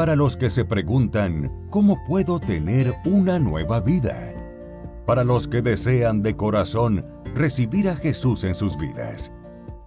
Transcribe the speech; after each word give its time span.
para 0.00 0.16
los 0.16 0.34
que 0.34 0.48
se 0.48 0.64
preguntan, 0.64 1.52
¿cómo 1.68 2.02
puedo 2.08 2.40
tener 2.40 2.94
una 3.04 3.38
nueva 3.38 3.80
vida? 3.80 4.32
Para 5.04 5.24
los 5.24 5.46
que 5.46 5.60
desean 5.60 6.22
de 6.22 6.34
corazón 6.34 7.04
recibir 7.34 7.86
a 7.86 7.94
Jesús 7.94 8.44
en 8.44 8.54
sus 8.54 8.78
vidas. 8.78 9.30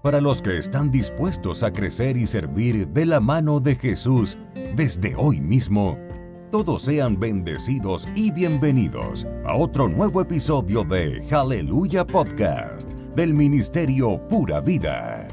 Para 0.03 0.21
los 0.21 0.39
que 0.39 0.59
están 0.59 0.91
dispuestos 0.91 1.63
a 1.63 1.73
crecer 1.73 2.15
y 2.15 2.27
servir 2.27 2.89
de 2.89 3.07
la 3.07 3.19
mano 3.19 3.59
de 3.59 3.75
Jesús 3.75 4.37
desde 4.75 5.15
hoy 5.15 5.41
mismo. 5.41 5.97
Todos 6.51 6.83
sean 6.83 7.19
bendecidos 7.19 8.07
y 8.13 8.29
bienvenidos 8.29 9.25
a 9.47 9.55
otro 9.55 9.87
nuevo 9.87 10.21
episodio 10.21 10.83
de 10.83 11.25
Aleluya 11.31 12.05
Podcast 12.05 12.91
del 13.15 13.33
Ministerio 13.33 14.21
Pura 14.27 14.61
Vida. 14.61 15.27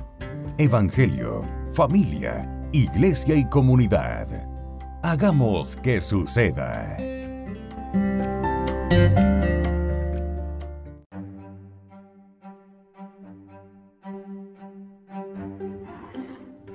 Evangelio, 0.57 1.43
familia, 1.71 2.51
iglesia 2.73 3.35
y 3.35 3.47
comunidad. 3.51 4.50
Hagamos 5.03 5.77
que 5.77 5.99
suceda. 5.99 6.99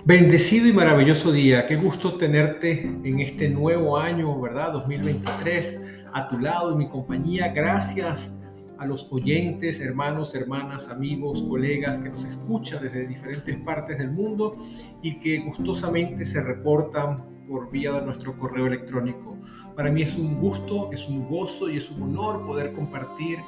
Bendecido 0.04 0.68
y 0.68 0.74
maravilloso 0.74 1.32
día. 1.32 1.68
Qué 1.68 1.76
gusto 1.76 2.18
tenerte 2.18 2.82
en 2.82 3.20
este 3.20 3.48
nuevo 3.48 3.96
año, 3.96 4.42
¿verdad? 4.42 4.74
2023, 4.74 5.82
a 6.12 6.28
tu 6.28 6.40
lado, 6.40 6.72
en 6.72 6.80
mi 6.80 6.90
compañía. 6.90 7.50
Gracias 7.50 8.32
a 8.80 8.88
los 8.88 9.08
oyentes, 9.12 9.80
hermanos, 9.80 10.34
hermanas, 10.34 10.88
amigos, 10.90 11.44
colegas 11.48 12.00
que 12.00 12.10
nos 12.10 12.26
escuchan 12.26 12.82
desde 12.82 13.06
diferentes 13.06 13.56
partes 13.58 14.00
del 14.00 14.10
mundo 14.10 14.56
y 15.04 15.20
que 15.20 15.42
gustosamente 15.42 16.26
se 16.26 16.42
reportan 16.42 17.35
por 17.48 17.70
vía 17.72 17.92
de 17.94 18.02
nuestro 18.02 18.38
correo 18.38 18.68
electrónico. 18.68 19.38
Para 19.76 19.92
mí 19.92 20.02
es 20.02 20.16
un 20.16 20.40
gusto, 20.40 20.92
es 20.92 21.08
un 21.08 21.28
gozo 21.28 21.70
y 21.70 21.78
es 21.78 21.90
un 21.90 22.04
honor 22.04 22.46
poder 22.46 22.74
compartir 22.74 23.40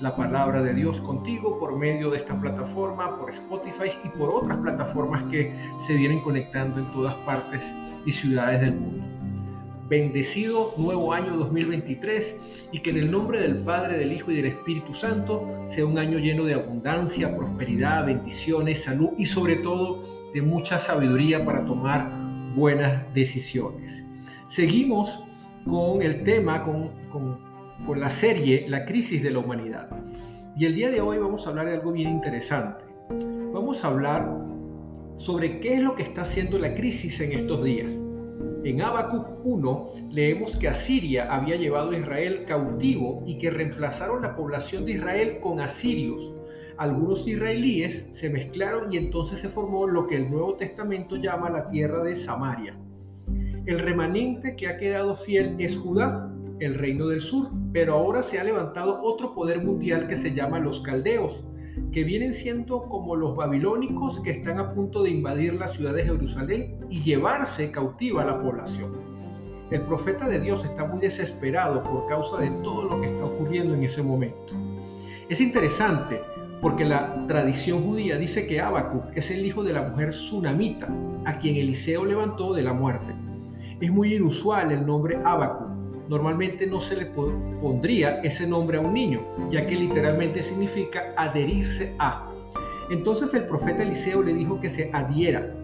la 0.00 0.16
palabra 0.16 0.62
de 0.62 0.74
Dios 0.74 1.00
contigo 1.00 1.58
por 1.58 1.76
medio 1.76 2.10
de 2.10 2.18
esta 2.18 2.38
plataforma, 2.40 3.16
por 3.18 3.30
Spotify 3.30 3.90
y 4.04 4.08
por 4.18 4.30
otras 4.30 4.58
plataformas 4.58 5.22
que 5.24 5.54
se 5.78 5.94
vienen 5.94 6.20
conectando 6.20 6.80
en 6.80 6.90
todas 6.90 7.14
partes 7.26 7.62
y 8.04 8.10
ciudades 8.10 8.60
del 8.60 8.74
mundo. 8.74 9.04
Bendecido 9.88 10.72
nuevo 10.78 11.12
año 11.12 11.36
2023 11.36 12.40
y 12.72 12.80
que 12.80 12.90
en 12.90 12.96
el 12.96 13.10
nombre 13.10 13.38
del 13.38 13.58
Padre, 13.58 13.98
del 13.98 14.12
Hijo 14.12 14.30
y 14.30 14.36
del 14.36 14.46
Espíritu 14.46 14.94
Santo 14.94 15.46
sea 15.68 15.84
un 15.84 15.98
año 15.98 16.18
lleno 16.18 16.44
de 16.44 16.54
abundancia, 16.54 17.36
prosperidad, 17.36 18.06
bendiciones, 18.06 18.82
salud 18.82 19.10
y 19.18 19.26
sobre 19.26 19.56
todo 19.56 20.02
de 20.32 20.42
mucha 20.42 20.78
sabiduría 20.78 21.44
para 21.44 21.64
tomar 21.66 22.23
buenas 22.54 23.12
decisiones. 23.14 24.04
Seguimos 24.48 25.24
con 25.66 26.02
el 26.02 26.24
tema, 26.24 26.62
con, 26.64 26.90
con 27.10 27.54
con 27.84 28.00
la 28.00 28.10
serie 28.10 28.66
La 28.68 28.84
crisis 28.84 29.22
de 29.22 29.30
la 29.30 29.40
humanidad. 29.40 29.88
Y 30.56 30.66
el 30.66 30.74
día 30.74 30.90
de 30.90 31.00
hoy 31.00 31.18
vamos 31.18 31.46
a 31.46 31.50
hablar 31.50 31.66
de 31.66 31.74
algo 31.74 31.92
bien 31.92 32.08
interesante. 32.08 32.84
Vamos 33.52 33.84
a 33.84 33.88
hablar 33.88 34.28
sobre 35.16 35.60
qué 35.60 35.74
es 35.74 35.82
lo 35.82 35.94
que 35.94 36.02
está 36.02 36.22
haciendo 36.22 36.58
la 36.58 36.74
crisis 36.74 37.20
en 37.20 37.32
estos 37.32 37.64
días. 37.64 37.94
En 38.64 38.80
Habacuc 38.80 39.44
1 39.44 39.92
leemos 40.10 40.56
que 40.56 40.68
Asiria 40.68 41.32
había 41.32 41.56
llevado 41.56 41.90
a 41.90 41.98
Israel 41.98 42.44
cautivo 42.46 43.22
y 43.26 43.38
que 43.38 43.50
reemplazaron 43.50 44.22
la 44.22 44.34
población 44.34 44.84
de 44.84 44.92
Israel 44.92 45.38
con 45.40 45.60
asirios. 45.60 46.32
Algunos 46.76 47.26
israelíes 47.28 48.04
se 48.10 48.28
mezclaron 48.28 48.92
y 48.92 48.96
entonces 48.96 49.38
se 49.38 49.48
formó 49.48 49.86
lo 49.86 50.08
que 50.08 50.16
el 50.16 50.28
Nuevo 50.28 50.54
Testamento 50.54 51.14
llama 51.16 51.48
la 51.48 51.68
tierra 51.68 52.02
de 52.02 52.16
Samaria. 52.16 52.76
El 53.64 53.78
remanente 53.78 54.56
que 54.56 54.66
ha 54.66 54.76
quedado 54.76 55.14
fiel 55.14 55.54
es 55.58 55.76
Judá, 55.76 56.32
el 56.58 56.74
reino 56.74 57.06
del 57.06 57.20
sur, 57.20 57.50
pero 57.72 57.94
ahora 57.94 58.24
se 58.24 58.40
ha 58.40 58.44
levantado 58.44 59.00
otro 59.02 59.34
poder 59.34 59.62
mundial 59.64 60.08
que 60.08 60.16
se 60.16 60.34
llama 60.34 60.58
los 60.58 60.80
caldeos, 60.80 61.44
que 61.92 62.02
vienen 62.02 62.32
siendo 62.32 62.82
como 62.88 63.14
los 63.14 63.36
babilónicos 63.36 64.18
que 64.20 64.32
están 64.32 64.58
a 64.58 64.74
punto 64.74 65.04
de 65.04 65.10
invadir 65.10 65.54
la 65.54 65.68
ciudad 65.68 65.94
de 65.94 66.04
Jerusalén 66.04 66.76
y 66.90 67.02
llevarse 67.02 67.70
cautiva 67.70 68.22
a 68.22 68.26
la 68.26 68.42
población. 68.42 68.92
El 69.70 69.82
profeta 69.82 70.28
de 70.28 70.40
Dios 70.40 70.64
está 70.64 70.84
muy 70.84 71.00
desesperado 71.00 71.84
por 71.84 72.08
causa 72.08 72.38
de 72.38 72.50
todo 72.62 72.82
lo 72.82 73.00
que 73.00 73.06
está 73.06 73.24
ocurriendo 73.24 73.74
en 73.74 73.84
ese 73.84 74.02
momento. 74.02 74.52
Es 75.28 75.40
interesante 75.40 76.20
porque 76.60 76.84
la 76.84 77.26
tradición 77.26 77.82
judía 77.82 78.16
dice 78.16 78.46
que 78.46 78.60
Habacuc 78.60 79.04
es 79.14 79.30
el 79.30 79.44
hijo 79.44 79.62
de 79.62 79.72
la 79.72 79.82
mujer 79.82 80.12
sunamita, 80.12 80.88
a 81.24 81.38
quien 81.38 81.56
Eliseo 81.56 82.04
levantó 82.04 82.54
de 82.54 82.62
la 82.62 82.72
muerte. 82.72 83.14
Es 83.80 83.90
muy 83.90 84.14
inusual 84.14 84.72
el 84.72 84.86
nombre 84.86 85.18
Habacuc 85.24 85.74
normalmente 86.08 86.66
no 86.66 86.80
se 86.80 86.96
le 86.96 87.06
pondría 87.06 88.20
ese 88.22 88.46
nombre 88.46 88.78
a 88.78 88.80
un 88.80 88.92
niño, 88.92 89.22
ya 89.50 89.66
que 89.66 89.76
literalmente 89.76 90.42
significa 90.42 91.14
adherirse 91.16 91.94
a. 91.98 92.28
Entonces 92.90 93.32
el 93.34 93.44
profeta 93.44 93.82
Eliseo 93.82 94.22
le 94.22 94.34
dijo 94.34 94.60
que 94.60 94.68
se 94.68 94.90
adhiera, 94.92 95.54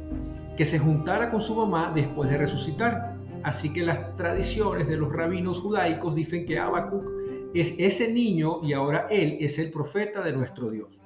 que 0.57 0.65
se 0.65 0.79
juntara 0.79 1.31
con 1.31 1.43
su 1.43 1.55
mamá 1.55 1.93
después 1.95 2.31
de 2.31 2.39
resucitar. 2.39 3.17
Así 3.43 3.73
que 3.73 3.83
las 3.83 4.17
tradiciones 4.17 4.89
de 4.89 4.97
los 4.97 5.13
rabinos 5.13 5.61
judaicos 5.61 6.15
dicen 6.15 6.47
que 6.47 6.59
Habacuc 6.59 7.05
es 7.55 7.75
ese 7.79 8.13
niño 8.13 8.61
y 8.63 8.73
ahora 8.73 9.07
él 9.11 9.39
es 9.41 9.59
el 9.59 9.71
profeta 9.71 10.23
de 10.23 10.33
nuestro 10.33 10.71
Dios. 10.71 11.01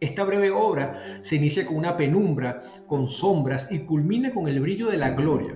Esta 0.00 0.24
breve 0.24 0.50
obra 0.50 1.20
se 1.22 1.36
inicia 1.36 1.66
con 1.66 1.76
una 1.76 1.96
penumbra, 1.96 2.62
con 2.86 3.08
sombras 3.08 3.70
y 3.70 3.80
culmina 3.80 4.32
con 4.32 4.48
el 4.48 4.60
brillo 4.60 4.90
de 4.90 4.98
la 4.98 5.10
gloria 5.10 5.54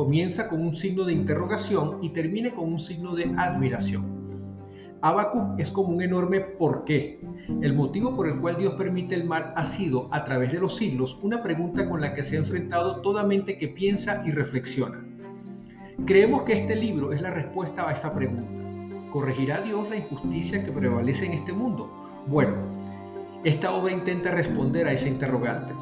comienza 0.00 0.48
con 0.48 0.62
un 0.62 0.74
signo 0.74 1.04
de 1.04 1.12
interrogación 1.12 1.98
y 2.00 2.08
termina 2.08 2.54
con 2.54 2.72
un 2.72 2.80
signo 2.80 3.14
de 3.14 3.34
admiración. 3.36 4.18
Habacuc 5.02 5.60
es 5.60 5.70
como 5.70 5.88
un 5.90 6.00
enorme 6.00 6.40
por 6.40 6.84
qué. 6.84 7.20
El 7.60 7.74
motivo 7.74 8.16
por 8.16 8.26
el 8.26 8.40
cual 8.40 8.56
Dios 8.56 8.74
permite 8.74 9.14
el 9.14 9.24
mal 9.24 9.52
ha 9.56 9.66
sido, 9.66 10.08
a 10.10 10.24
través 10.24 10.52
de 10.52 10.58
los 10.58 10.76
siglos, 10.76 11.18
una 11.20 11.42
pregunta 11.42 11.86
con 11.86 12.00
la 12.00 12.14
que 12.14 12.22
se 12.22 12.36
ha 12.36 12.38
enfrentado 12.38 13.02
toda 13.02 13.24
mente 13.24 13.58
que 13.58 13.68
piensa 13.68 14.22
y 14.26 14.30
reflexiona. 14.30 15.04
Creemos 16.06 16.44
que 16.44 16.54
este 16.54 16.76
libro 16.76 17.12
es 17.12 17.20
la 17.20 17.30
respuesta 17.30 17.86
a 17.86 17.92
esa 17.92 18.14
pregunta. 18.14 18.59
¿Corregirá 19.10 19.60
Dios 19.60 19.88
la 19.90 19.96
injusticia 19.96 20.64
que 20.64 20.70
prevalece 20.70 21.26
en 21.26 21.32
este 21.32 21.52
mundo? 21.52 21.90
Bueno, 22.28 22.54
esta 23.42 23.72
obra 23.72 23.92
intenta 23.92 24.30
responder 24.30 24.86
a 24.86 24.92
ese 24.92 25.08
interrogante. 25.08 25.74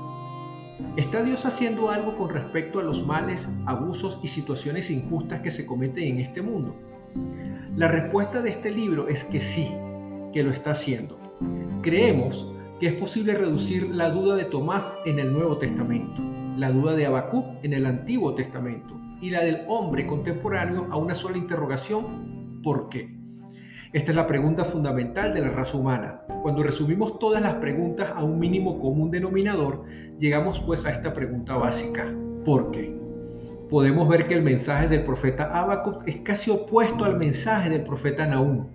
¿Está 0.97 1.23
Dios 1.23 1.45
haciendo 1.45 1.91
algo 1.91 2.17
con 2.17 2.31
respecto 2.31 2.79
a 2.79 2.83
los 2.83 3.05
males, 3.05 3.47
abusos 3.67 4.19
y 4.23 4.29
situaciones 4.29 4.91
injustas 4.91 5.41
que 5.43 5.51
se 5.51 5.67
cometen 5.67 6.05
en 6.05 6.21
este 6.21 6.41
mundo? 6.41 6.75
La 7.77 7.89
respuesta 7.89 8.41
de 8.41 8.51
este 8.51 8.71
libro 8.71 9.09
es 9.09 9.25
que 9.25 9.41
sí, 9.41 9.69
que 10.33 10.43
lo 10.43 10.51
está 10.51 10.71
haciendo. 10.71 11.19
Creemos 11.83 12.53
que 12.81 12.89
es 12.89 12.95
posible 12.95 13.35
reducir 13.35 13.95
la 13.95 14.11
duda 14.11 14.37
de 14.37 14.45
Tomás 14.45 14.93
en 15.05 15.19
el 15.19 15.33
Nuevo 15.33 15.59
Testamento, 15.59 16.23
la 16.57 16.71
duda 16.71 16.95
de 16.95 17.07
Habacuc 17.07 17.63
en 17.63 17.73
el 17.75 17.85
Antiguo 17.85 18.35
Testamento 18.35 18.95
y 19.21 19.31
la 19.31 19.43
del 19.43 19.63
hombre 19.67 20.07
contemporáneo 20.07 20.87
a 20.91 20.97
una 20.97 21.15
sola 21.15 21.37
interrogación, 21.37 22.61
¿por 22.63 22.89
qué? 22.89 23.18
Esta 23.91 24.11
es 24.11 24.17
la 24.17 24.27
pregunta 24.27 24.67
fundamental 24.67 25.33
de 25.33 25.41
la 25.41 25.49
raza 25.49 25.79
humana. 25.79 26.21
Cuando 26.43 26.63
resumimos 26.63 27.19
todas 27.19 27.41
las 27.41 27.55
preguntas 27.55 28.11
a 28.15 28.23
un 28.23 28.39
mínimo 28.39 28.79
común 28.81 29.11
denominador, 29.11 29.85
llegamos 30.19 30.61
pues 30.61 30.85
a 30.85 30.91
esta 30.91 31.15
pregunta 31.15 31.57
básica. 31.57 32.05
¿Por 32.45 32.71
qué? 32.71 32.95
Podemos 33.71 34.07
ver 34.07 34.27
que 34.27 34.35
el 34.35 34.43
mensaje 34.43 34.89
del 34.89 35.05
profeta 35.05 35.59
Habacuc 35.59 36.07
es 36.07 36.19
casi 36.21 36.51
opuesto 36.51 37.07
al 37.07 37.17
mensaje 37.17 37.71
del 37.71 37.83
profeta 37.83 38.27
Nahum. 38.27 38.67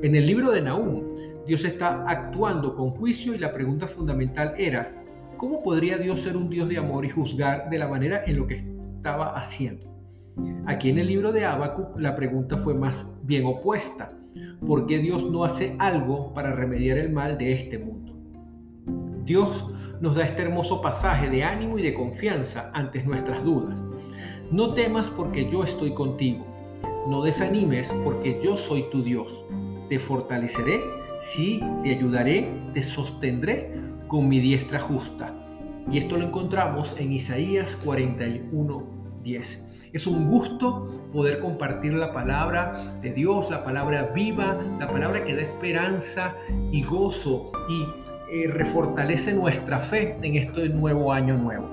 En 0.00 0.14
el 0.14 0.26
libro 0.26 0.52
de 0.52 0.62
Nahum, 0.62 1.02
Dios 1.44 1.64
está 1.64 2.04
actuando 2.08 2.76
con 2.76 2.90
juicio 2.90 3.34
y 3.34 3.38
la 3.38 3.52
pregunta 3.52 3.88
fundamental 3.88 4.54
era, 4.58 4.92
¿cómo 5.38 5.60
podría 5.64 5.98
Dios 5.98 6.20
ser 6.20 6.36
un 6.36 6.48
Dios 6.48 6.68
de 6.68 6.78
amor 6.78 7.04
y 7.04 7.10
juzgar 7.10 7.68
de 7.68 7.78
la 7.78 7.88
manera 7.88 8.22
en 8.26 8.36
lo 8.36 8.46
que 8.46 8.64
estaba 8.96 9.36
haciendo? 9.36 9.90
Aquí 10.66 10.88
en 10.90 10.98
el 10.98 11.08
libro 11.08 11.32
de 11.32 11.46
Habacuc 11.46 11.98
la 11.98 12.14
pregunta 12.14 12.58
fue 12.58 12.74
más 12.74 13.04
bien 13.24 13.44
opuesta. 13.44 14.12
¿Por 14.66 14.86
qué 14.86 14.98
Dios 14.98 15.30
no 15.30 15.44
hace 15.44 15.76
algo 15.78 16.32
para 16.34 16.52
remediar 16.52 16.98
el 16.98 17.10
mal 17.10 17.38
de 17.38 17.52
este 17.52 17.78
mundo? 17.78 18.12
Dios 19.24 19.68
nos 20.00 20.16
da 20.16 20.24
este 20.24 20.42
hermoso 20.42 20.82
pasaje 20.82 21.30
de 21.30 21.44
ánimo 21.44 21.78
y 21.78 21.82
de 21.82 21.94
confianza 21.94 22.70
ante 22.74 23.02
nuestras 23.02 23.44
dudas. 23.44 23.80
No 24.50 24.74
temas 24.74 25.10
porque 25.10 25.48
yo 25.48 25.64
estoy 25.64 25.94
contigo. 25.94 26.44
No 27.08 27.22
desanimes 27.22 27.88
porque 28.04 28.40
yo 28.42 28.56
soy 28.56 28.84
tu 28.90 29.02
Dios. 29.02 29.44
Te 29.88 29.98
fortaleceré, 29.98 30.80
sí, 31.20 31.60
te 31.82 31.90
ayudaré, 31.90 32.48
te 32.74 32.82
sostendré 32.82 33.72
con 34.08 34.28
mi 34.28 34.40
diestra 34.40 34.80
justa. 34.80 35.34
Y 35.90 35.98
esto 35.98 36.16
lo 36.16 36.26
encontramos 36.26 36.94
en 36.98 37.12
Isaías 37.12 37.76
41, 37.84 39.01
10. 39.22 39.62
Es 39.92 40.06
un 40.06 40.28
gusto 40.30 41.08
poder 41.12 41.40
compartir 41.40 41.92
la 41.94 42.12
palabra 42.12 42.98
de 43.02 43.12
Dios, 43.12 43.50
la 43.50 43.64
palabra 43.64 44.10
viva, 44.14 44.58
la 44.78 44.88
palabra 44.88 45.24
que 45.24 45.34
da 45.34 45.42
esperanza 45.42 46.34
y 46.70 46.82
gozo 46.82 47.52
y 47.68 47.86
eh, 48.32 48.48
refortalece 48.48 49.34
nuestra 49.34 49.80
fe 49.80 50.16
en 50.22 50.36
este 50.36 50.68
nuevo 50.70 51.12
año 51.12 51.36
nuevo. 51.36 51.68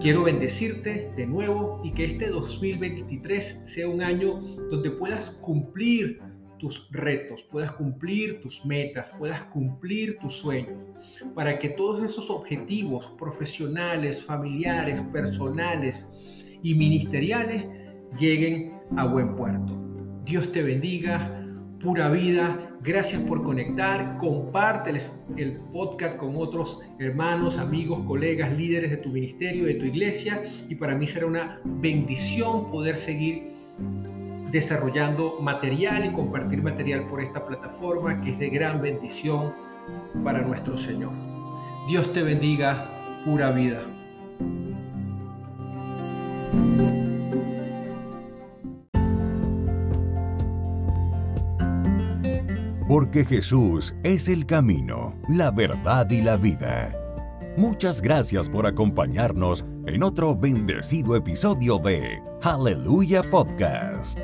Quiero 0.00 0.22
bendecirte 0.22 1.10
de 1.16 1.26
nuevo 1.26 1.80
y 1.82 1.92
que 1.92 2.04
este 2.04 2.28
2023 2.28 3.62
sea 3.64 3.88
un 3.88 4.02
año 4.02 4.40
donde 4.70 4.90
puedas 4.90 5.30
cumplir 5.40 6.20
tus 6.58 6.88
retos, 6.90 7.42
puedas 7.50 7.72
cumplir 7.72 8.40
tus 8.40 8.64
metas, 8.64 9.08
puedas 9.18 9.44
cumplir 9.46 10.18
tus 10.18 10.34
sueños, 10.34 10.78
para 11.34 11.58
que 11.58 11.70
todos 11.70 12.02
esos 12.02 12.30
objetivos 12.30 13.12
profesionales, 13.18 14.22
familiares, 14.24 15.00
personales 15.12 16.06
y 16.62 16.74
ministeriales 16.74 17.64
lleguen 18.18 18.72
a 18.96 19.04
buen 19.04 19.36
puerto. 19.36 19.72
Dios 20.24 20.50
te 20.52 20.62
bendiga, 20.62 21.42
pura 21.80 22.08
vida. 22.08 22.70
Gracias 22.82 23.20
por 23.22 23.42
conectar. 23.42 24.18
Comparte 24.18 24.92
el, 25.36 25.56
podcast 25.72 26.16
con 26.16 26.36
otros 26.36 26.80
hermanos, 26.98 27.58
amigos, 27.58 28.04
colegas, 28.06 28.56
líderes 28.56 28.90
de 28.90 28.96
tu 28.98 29.10
ministerio, 29.10 29.64
de 29.64 29.74
tu 29.74 29.84
iglesia. 29.84 30.42
Y 30.68 30.74
para 30.74 30.94
mí 30.94 31.06
será 31.06 31.26
una 31.26 31.60
bendición 31.64 32.70
poder 32.70 32.96
seguir 32.96 33.52
desarrollando 34.50 35.40
material 35.40 36.06
y 36.06 36.12
compartir 36.12 36.62
material 36.62 37.06
por 37.08 37.20
esta 37.20 37.44
plataforma 37.44 38.20
que 38.20 38.30
es 38.30 38.38
de 38.38 38.50
gran 38.50 38.80
bendición 38.80 39.52
para 40.24 40.42
nuestro 40.42 40.76
Señor. 40.78 41.12
Dios 41.88 42.12
te 42.12 42.22
bendiga, 42.22 42.90
pura 43.24 43.50
vida. 43.50 43.82
Porque 52.88 53.24
Jesús 53.24 53.94
es 54.04 54.28
el 54.28 54.46
camino, 54.46 55.16
la 55.28 55.50
verdad 55.50 56.08
y 56.08 56.22
la 56.22 56.36
vida. 56.36 56.94
Muchas 57.56 58.00
gracias 58.00 58.48
por 58.48 58.66
acompañarnos 58.66 59.64
en 59.86 60.02
otro 60.02 60.36
bendecido 60.36 61.16
episodio 61.16 61.78
de 61.78 62.25
Aleluya 62.42 63.22
Podcast. 63.22 64.20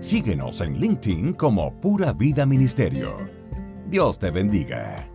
Síguenos 0.00 0.60
en 0.60 0.80
LinkedIn 0.80 1.32
como 1.34 1.72
Pura 1.80 2.12
Vida 2.12 2.46
Ministerio. 2.46 3.16
Dios 3.86 4.18
te 4.18 4.30
bendiga. 4.30 5.10